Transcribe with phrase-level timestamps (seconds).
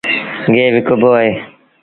[0.53, 1.31] گيه وڪبو با اهي۔